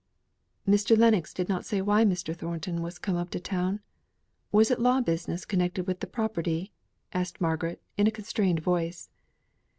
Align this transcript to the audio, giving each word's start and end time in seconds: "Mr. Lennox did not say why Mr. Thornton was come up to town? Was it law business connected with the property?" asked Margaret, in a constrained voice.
"Mr. 0.67 0.97
Lennox 0.97 1.31
did 1.31 1.47
not 1.47 1.63
say 1.63 1.79
why 1.79 2.03
Mr. 2.03 2.35
Thornton 2.35 2.81
was 2.81 2.97
come 2.97 3.15
up 3.15 3.29
to 3.29 3.39
town? 3.39 3.81
Was 4.51 4.71
it 4.71 4.79
law 4.79 4.99
business 4.99 5.45
connected 5.45 5.85
with 5.85 5.99
the 5.99 6.07
property?" 6.07 6.73
asked 7.13 7.39
Margaret, 7.39 7.79
in 7.97 8.07
a 8.07 8.11
constrained 8.11 8.61
voice. 8.61 9.11